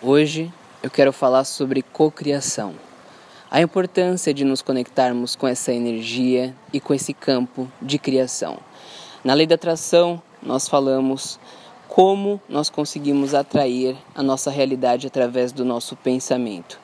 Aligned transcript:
Hoje 0.00 0.52
eu 0.80 0.88
quero 0.88 1.12
falar 1.12 1.42
sobre 1.42 1.82
cocriação. 1.82 2.72
A 3.50 3.60
importância 3.60 4.32
de 4.32 4.44
nos 4.44 4.62
conectarmos 4.62 5.34
com 5.34 5.44
essa 5.44 5.72
energia 5.72 6.54
e 6.72 6.78
com 6.78 6.94
esse 6.94 7.12
campo 7.12 7.66
de 7.82 7.98
criação. 7.98 8.58
Na 9.24 9.34
lei 9.34 9.44
da 9.44 9.56
atração, 9.56 10.22
nós 10.40 10.68
falamos 10.68 11.40
como 11.88 12.40
nós 12.48 12.70
conseguimos 12.70 13.34
atrair 13.34 13.96
a 14.14 14.22
nossa 14.22 14.52
realidade 14.52 15.08
através 15.08 15.50
do 15.50 15.64
nosso 15.64 15.96
pensamento. 15.96 16.78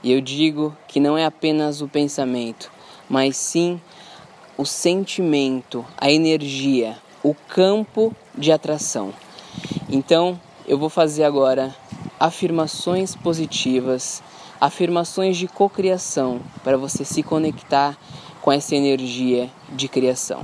E 0.00 0.12
eu 0.12 0.20
digo 0.20 0.72
que 0.86 1.00
não 1.00 1.18
é 1.18 1.24
apenas 1.24 1.82
o 1.82 1.88
pensamento, 1.88 2.70
mas 3.08 3.36
sim 3.36 3.80
o 4.56 4.64
sentimento, 4.64 5.84
a 5.98 6.08
energia, 6.08 6.96
o 7.20 7.34
campo 7.34 8.14
de 8.32 8.52
atração. 8.52 9.12
Então, 9.88 10.40
eu 10.68 10.78
vou 10.78 10.88
fazer 10.88 11.24
agora 11.24 11.74
afirmações 12.20 13.16
positivas, 13.16 14.22
afirmações 14.60 15.38
de 15.38 15.48
cocriação 15.48 16.42
para 16.62 16.76
você 16.76 17.02
se 17.02 17.22
conectar 17.22 17.96
com 18.42 18.52
essa 18.52 18.76
energia 18.76 19.50
de 19.70 19.88
criação. 19.88 20.42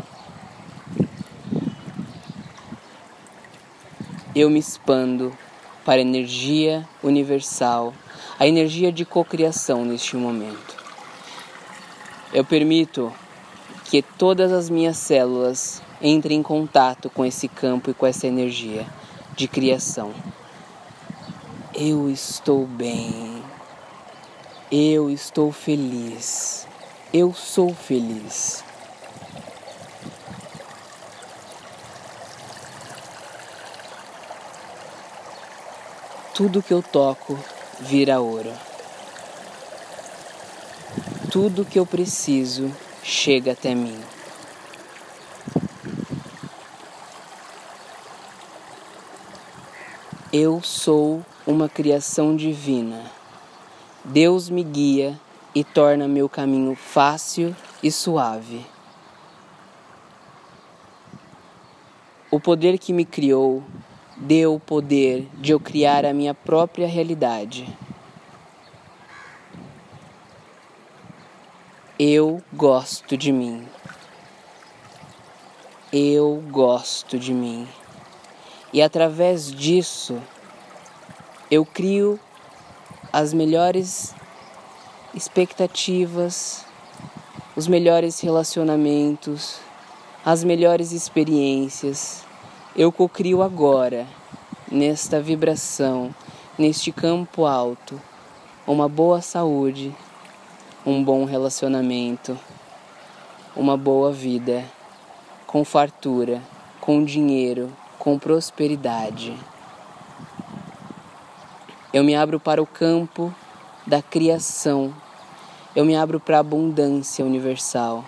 Eu 4.34 4.48
me 4.48 4.58
expando 4.58 5.36
para 5.84 5.96
a 5.96 6.00
energia 6.00 6.88
universal, 7.02 7.92
a 8.38 8.46
energia 8.46 8.90
de 8.90 9.04
cocriação 9.04 9.84
neste 9.84 10.16
momento. 10.16 10.76
Eu 12.32 12.44
permito 12.44 13.12
que 13.84 14.00
todas 14.00 14.50
as 14.50 14.70
minhas 14.70 14.96
células 14.96 15.82
entrem 16.00 16.38
em 16.38 16.42
contato 16.42 17.10
com 17.10 17.24
esse 17.24 17.48
campo 17.48 17.90
e 17.90 17.94
com 17.94 18.06
essa 18.06 18.26
energia 18.26 18.86
de 19.36 19.46
criação. 19.46 20.12
Eu 21.78 22.08
estou 22.08 22.66
bem. 22.66 23.44
Eu 24.72 25.10
estou 25.10 25.52
feliz. 25.52 26.66
Eu 27.12 27.34
sou 27.34 27.74
feliz. 27.74 28.64
Tudo 36.34 36.62
que 36.62 36.72
eu 36.72 36.82
toco 36.82 37.38
vira 37.78 38.20
ouro. 38.20 38.54
Tudo 41.30 41.62
que 41.62 41.78
eu 41.78 41.84
preciso 41.84 42.74
chega 43.02 43.52
até 43.52 43.74
mim. 43.74 44.02
Eu 50.32 50.62
sou 50.62 51.22
uma 51.46 51.68
criação 51.68 52.34
divina. 52.34 53.10
Deus 54.04 54.50
me 54.50 54.64
guia 54.64 55.18
e 55.54 55.62
torna 55.62 56.08
meu 56.08 56.28
caminho 56.28 56.74
fácil 56.74 57.54
e 57.82 57.90
suave. 57.90 58.66
O 62.30 62.40
poder 62.40 62.78
que 62.78 62.92
me 62.92 63.04
criou 63.04 63.62
deu 64.16 64.54
o 64.54 64.60
poder 64.60 65.28
de 65.34 65.52
eu 65.52 65.60
criar 65.60 66.04
a 66.04 66.12
minha 66.12 66.34
própria 66.34 66.86
realidade. 66.86 67.66
Eu 71.98 72.42
gosto 72.52 73.16
de 73.16 73.30
mim. 73.30 73.66
Eu 75.92 76.42
gosto 76.50 77.18
de 77.18 77.32
mim. 77.32 77.66
E 78.72 78.82
através 78.82 79.50
disso, 79.50 80.20
eu 81.48 81.64
crio 81.64 82.18
as 83.12 83.32
melhores 83.32 84.12
expectativas, 85.14 86.64
os 87.54 87.68
melhores 87.68 88.18
relacionamentos, 88.18 89.58
as 90.24 90.42
melhores 90.42 90.90
experiências. 90.90 92.24
Eu 92.74 92.90
cocrio 92.90 93.42
agora, 93.42 94.08
nesta 94.70 95.20
vibração, 95.20 96.12
neste 96.58 96.90
campo 96.90 97.46
alto, 97.46 98.00
uma 98.66 98.88
boa 98.88 99.22
saúde, 99.22 99.94
um 100.84 101.02
bom 101.02 101.24
relacionamento, 101.24 102.36
uma 103.54 103.76
boa 103.76 104.12
vida, 104.12 104.64
com 105.46 105.64
fartura, 105.64 106.42
com 106.80 107.04
dinheiro, 107.04 107.72
com 108.00 108.18
prosperidade. 108.18 109.32
Eu 111.96 112.04
me 112.04 112.14
abro 112.14 112.38
para 112.38 112.60
o 112.62 112.66
campo 112.66 113.34
da 113.86 114.02
criação. 114.02 114.94
Eu 115.74 115.82
me 115.82 115.96
abro 115.96 116.20
para 116.20 116.36
a 116.36 116.40
abundância 116.40 117.24
universal, 117.24 118.04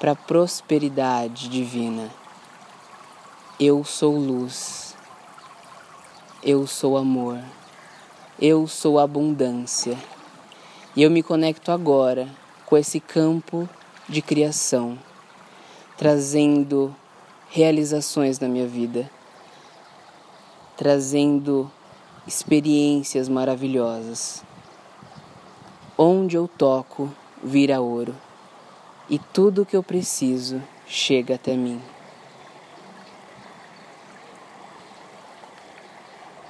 para 0.00 0.10
a 0.10 0.16
prosperidade 0.16 1.48
divina. 1.48 2.10
Eu 3.60 3.84
sou 3.84 4.18
luz. 4.18 4.96
Eu 6.42 6.66
sou 6.66 6.96
amor. 6.96 7.38
Eu 8.40 8.66
sou 8.66 8.98
abundância. 8.98 9.96
E 10.96 11.04
eu 11.04 11.08
me 11.08 11.22
conecto 11.22 11.70
agora 11.70 12.28
com 12.66 12.76
esse 12.76 12.98
campo 12.98 13.68
de 14.08 14.20
criação, 14.20 14.98
trazendo 15.96 16.92
realizações 17.50 18.40
na 18.40 18.48
minha 18.48 18.66
vida, 18.66 19.08
trazendo 20.76 21.70
experiências 22.28 23.26
maravilhosas. 23.26 24.44
Onde 25.96 26.36
eu 26.36 26.46
toco, 26.46 27.10
vira 27.42 27.80
ouro, 27.80 28.14
e 29.08 29.18
tudo 29.18 29.62
o 29.62 29.66
que 29.66 29.74
eu 29.74 29.82
preciso 29.82 30.62
chega 30.86 31.36
até 31.36 31.56
mim. 31.56 31.80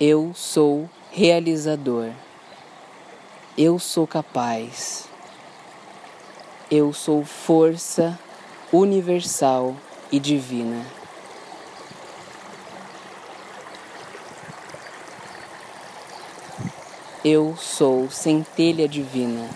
Eu 0.00 0.32
sou 0.34 0.90
realizador. 1.12 2.10
Eu 3.56 3.78
sou 3.78 4.04
capaz. 4.04 5.08
Eu 6.68 6.92
sou 6.92 7.24
força 7.24 8.18
universal 8.72 9.76
e 10.10 10.18
divina. 10.18 10.97
Eu 17.24 17.56
sou 17.56 18.08
centelha 18.08 18.86
divina. 18.86 19.50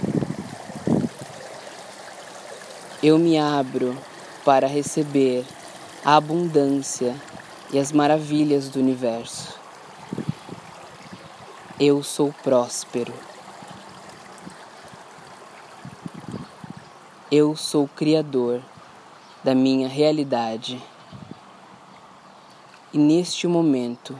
Eu 3.01 3.21
me 3.21 3.39
abro 3.39 3.97
para 4.45 4.67
receber 4.67 5.47
a 6.05 6.17
abundância 6.17 7.15
e 7.73 7.79
as 7.79 7.93
maravilhas 7.93 8.69
do 8.69 8.81
universo. 8.81 9.57
Eu 11.79 12.03
sou 12.03 12.35
próspero. 12.43 13.15
Eu 17.31 17.55
sou 17.55 17.87
criador 17.87 18.61
da 19.45 19.55
minha 19.55 19.87
realidade. 19.87 20.83
E 22.93 22.99
neste 22.99 23.47
momento 23.47 24.19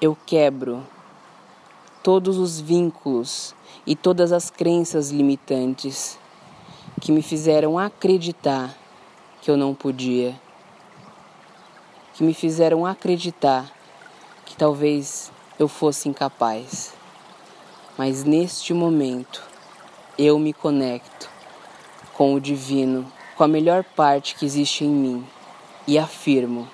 eu 0.00 0.16
quebro 0.24 0.86
todos 2.04 2.36
os 2.36 2.60
vínculos 2.60 3.54
e 3.86 3.96
todas 3.96 4.30
as 4.30 4.50
crenças 4.50 5.10
limitantes 5.10 6.18
que 7.00 7.10
me 7.10 7.22
fizeram 7.22 7.78
acreditar 7.78 8.76
que 9.40 9.50
eu 9.50 9.56
não 9.56 9.74
podia, 9.74 10.38
que 12.12 12.22
me 12.22 12.34
fizeram 12.34 12.84
acreditar 12.84 13.72
que 14.44 14.54
talvez 14.54 15.32
eu 15.58 15.66
fosse 15.66 16.06
incapaz. 16.06 16.92
Mas 17.96 18.22
neste 18.22 18.74
momento 18.74 19.42
eu 20.18 20.38
me 20.38 20.52
conecto 20.52 21.30
com 22.12 22.34
o 22.34 22.40
divino, 22.40 23.10
com 23.34 23.44
a 23.44 23.48
melhor 23.48 23.82
parte 23.82 24.34
que 24.34 24.44
existe 24.44 24.84
em 24.84 24.90
mim 24.90 25.26
e 25.86 25.98
afirmo: 25.98 26.68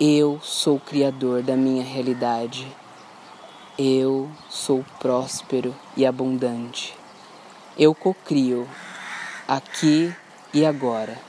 eu 0.00 0.40
sou 0.42 0.76
o 0.76 0.80
criador 0.80 1.42
da 1.42 1.54
minha 1.54 1.84
realidade. 1.84 2.66
Eu 3.76 4.30
sou 4.48 4.84
próspero 5.00 5.74
e 5.96 6.06
abundante. 6.06 6.96
Eu 7.76 7.92
cocrio 7.92 8.68
aqui 9.48 10.14
e 10.52 10.64
agora. 10.64 11.20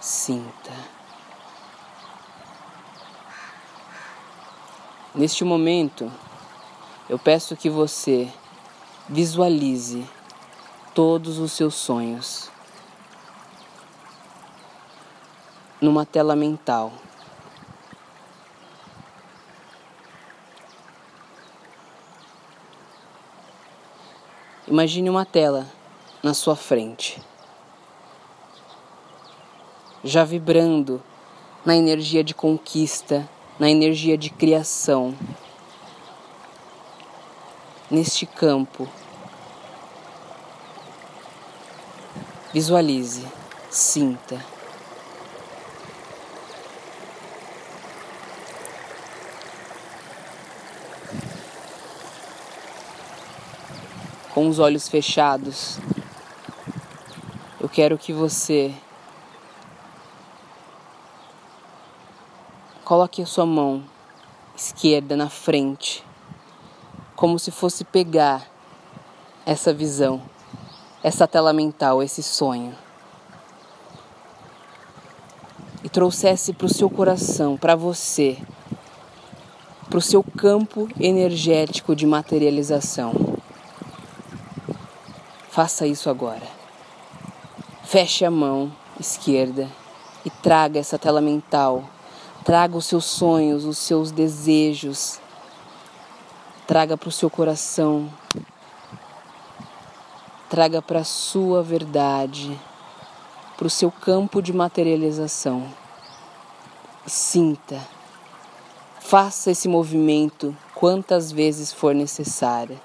Sinta. 0.00 0.72
Neste 5.14 5.44
momento, 5.44 6.10
eu 7.08 7.20
peço 7.20 7.56
que 7.56 7.70
você 7.70 8.28
visualize 9.08 10.04
todos 10.92 11.38
os 11.38 11.52
seus 11.52 11.76
sonhos 11.76 12.50
numa 15.80 16.04
tela 16.04 16.36
mental. 16.36 16.92
Imagine 24.68 25.10
uma 25.10 25.24
tela 25.24 25.66
na 26.22 26.32
sua 26.32 26.54
frente, 26.54 27.20
já 30.04 30.22
vibrando 30.22 31.02
na 31.64 31.74
energia 31.74 32.22
de 32.22 32.34
conquista, 32.34 33.28
na 33.58 33.68
energia 33.68 34.16
de 34.16 34.30
criação. 34.30 35.16
Neste 37.90 38.26
campo, 38.26 38.88
visualize, 42.52 43.26
sinta. 43.70 44.59
Com 54.40 54.48
os 54.48 54.58
olhos 54.58 54.88
fechados, 54.88 55.78
eu 57.60 57.68
quero 57.68 57.98
que 57.98 58.10
você 58.10 58.72
Coloque 62.82 63.20
a 63.20 63.26
sua 63.26 63.44
mão 63.44 63.84
esquerda 64.56 65.14
na 65.14 65.28
frente, 65.28 66.02
como 67.14 67.38
se 67.38 67.50
fosse 67.50 67.84
pegar 67.84 68.50
essa 69.44 69.74
visão, 69.74 70.22
essa 71.02 71.28
tela 71.28 71.52
mental, 71.52 72.02
esse 72.02 72.22
sonho. 72.22 72.74
E 75.84 75.88
trouxesse 75.90 76.54
para 76.54 76.66
o 76.66 76.72
seu 76.72 76.88
coração, 76.88 77.58
para 77.58 77.76
você, 77.76 78.38
para 79.90 79.98
o 79.98 80.02
seu 80.02 80.24
campo 80.24 80.88
energético 80.98 81.94
de 81.94 82.06
materialização. 82.06 83.29
Faça 85.50 85.86
isso 85.86 86.08
agora. 86.08 86.46
Feche 87.84 88.24
a 88.24 88.30
mão 88.30 88.72
esquerda 88.98 89.68
e 90.24 90.30
traga 90.30 90.78
essa 90.78 90.98
tela 90.98 91.20
mental 91.20 91.84
Traga 92.44 92.74
os 92.74 92.86
seus 92.86 93.04
sonhos, 93.04 93.66
os 93.66 93.76
seus 93.76 94.10
desejos. 94.10 95.20
Traga 96.66 96.96
para 96.96 97.08
o 97.08 97.12
seu 97.12 97.28
coração. 97.28 98.10
Traga 100.48 100.80
para 100.80 101.00
a 101.00 101.04
sua 101.04 101.62
verdade, 101.62 102.58
para 103.58 103.66
o 103.66 103.70
seu 103.70 103.90
campo 103.90 104.40
de 104.40 104.54
materialização. 104.54 105.70
Sinta. 107.06 107.78
Faça 109.00 109.50
esse 109.50 109.68
movimento 109.68 110.56
quantas 110.74 111.30
vezes 111.30 111.72
for 111.72 111.94
necessário. 111.94 112.80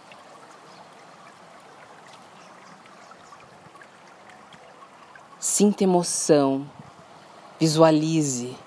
Sinta 5.57 5.86
emoção, 5.86 6.69
visualize 7.57 8.57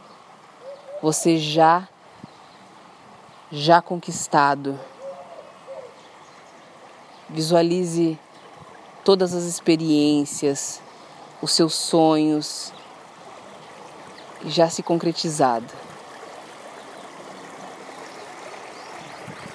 você 1.02 1.36
já 1.36 1.86
já 3.52 3.82
conquistado. 3.82 4.80
Visualize 7.28 8.18
todas 9.04 9.34
as 9.34 9.44
experiências, 9.44 10.80
os 11.42 11.52
seus 11.52 11.74
sonhos 11.74 12.72
já 14.46 14.70
se 14.70 14.82
concretizado. 14.82 15.70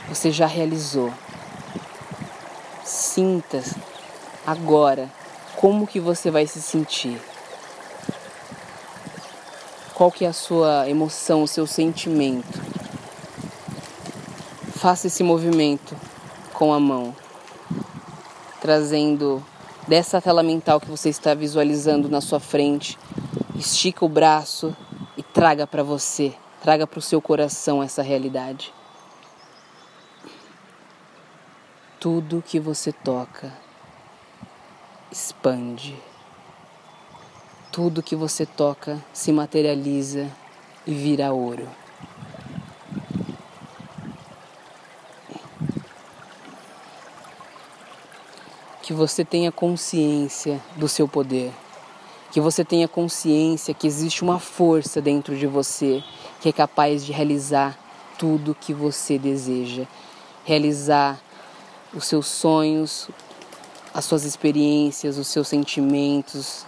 Você 0.07 0.31
já 0.31 0.45
realizou. 0.45 1.12
Sinta 2.83 3.63
agora 4.45 5.22
como 5.63 5.88
que 5.88 5.98
você 5.98 6.30
vai 6.30 6.45
se 6.45 6.62
sentir. 6.62 7.18
Qual 9.95 10.12
que 10.12 10.25
é 10.25 10.27
a 10.27 10.33
sua 10.33 10.89
emoção, 10.89 11.42
o 11.42 11.48
seu 11.48 11.65
sentimento? 11.65 12.62
Faça 14.75 15.07
esse 15.07 15.24
movimento 15.24 15.95
com 16.51 16.74
a 16.74 16.81
mão, 16.81 17.15
trazendo 18.60 19.42
dessa 19.88 20.19
tela 20.19 20.44
mental 20.44 20.81
que 20.81 20.89
você 20.89 21.07
está 21.07 21.33
visualizando 21.33 22.10
na 22.10 22.19
sua 22.19 22.42
frente. 22.42 23.00
Estica 23.56 24.04
o 24.04 24.10
braço 24.10 24.75
e 25.15 25.24
traga 25.24 25.65
para 25.65 25.81
você, 25.81 26.33
traga 26.62 26.86
para 26.86 27.00
o 27.00 27.01
seu 27.01 27.21
coração 27.21 27.81
essa 27.81 28.01
realidade. 28.01 28.74
Tudo 32.01 32.44
que 32.45 32.60
você 32.60 32.92
toca 32.92 33.62
expande. 35.13 35.95
Tudo 37.71 38.01
que 38.01 38.15
você 38.15 38.48
toca 38.48 39.00
se 39.13 39.31
materializa 39.31 40.27
e 40.88 40.94
vira 40.94 41.31
ouro. 41.31 41.69
Que 48.81 48.92
você 48.92 49.24
tenha 49.24 49.51
consciência 49.51 50.60
do 50.75 50.88
seu 50.88 51.07
poder. 51.07 51.54
Que 52.31 52.42
você 52.42 52.65
tenha 52.65 52.88
consciência 52.88 53.74
que 53.74 53.86
existe 53.86 54.24
uma 54.24 54.39
força 54.39 55.00
dentro 55.00 55.38
de 55.38 55.45
você 55.45 56.04
que 56.42 56.50
é 56.50 56.51
capaz 56.51 57.06
de 57.06 57.12
realizar 57.12 57.77
tudo 58.18 58.57
que 58.60 58.74
você 58.74 59.19
deseja. 59.19 59.86
Realizar 60.44 61.19
os 61.94 62.06
seus 62.06 62.25
sonhos, 62.25 63.10
as 63.93 64.05
suas 64.05 64.23
experiências, 64.23 65.17
os 65.17 65.27
seus 65.27 65.47
sentimentos, 65.47 66.65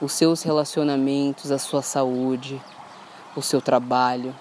os 0.00 0.12
seus 0.12 0.42
relacionamentos, 0.42 1.52
a 1.52 1.58
sua 1.58 1.80
saúde, 1.80 2.60
o 3.36 3.42
seu 3.42 3.60
trabalho, 3.60 4.34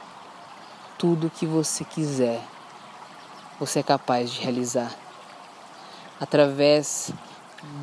tudo 0.97 1.27
o 1.27 1.29
que 1.29 1.45
você 1.45 1.83
quiser, 1.83 2.41
você 3.59 3.79
é 3.79 3.83
capaz 3.83 4.31
de 4.31 4.41
realizar. 4.41 4.91
Através 6.19 7.11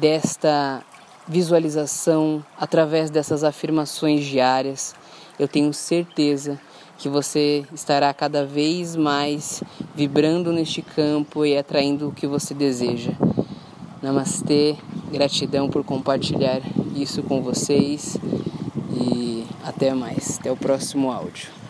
desta 0.00 0.82
visualização, 1.28 2.44
através 2.58 3.10
dessas 3.10 3.44
afirmações 3.44 4.24
diárias, 4.24 4.94
eu 5.38 5.46
tenho 5.46 5.72
certeza 5.72 6.58
que 6.98 7.08
você 7.08 7.64
estará 7.72 8.12
cada 8.12 8.44
vez 8.44 8.96
mais 8.96 9.62
vibrando 9.94 10.52
neste 10.52 10.82
campo 10.82 11.44
e 11.44 11.56
atraindo 11.56 12.08
o 12.08 12.12
que 12.12 12.26
você 12.26 12.54
deseja. 12.54 13.12
Namastê, 14.02 14.74
gratidão 15.12 15.70
por 15.70 15.84
compartilhar 15.84 16.60
isso 16.96 17.22
com 17.22 17.40
vocês 17.40 18.18
e 18.92 19.46
até 19.62 19.94
mais. 19.94 20.40
Até 20.40 20.50
o 20.50 20.56
próximo 20.56 21.12
áudio. 21.12 21.61